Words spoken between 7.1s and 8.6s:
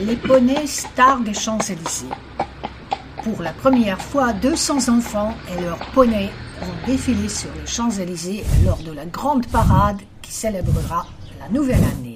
sur les Champs-Élysées